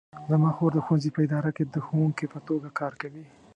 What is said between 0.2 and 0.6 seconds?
زما